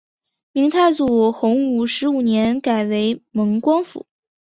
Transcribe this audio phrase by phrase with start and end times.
[0.51, 4.07] 明太祖洪武十五年改为蒙光府。